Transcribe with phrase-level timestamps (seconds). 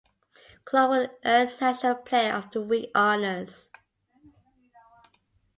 [0.65, 3.69] Clarke would earn National player of the week honors.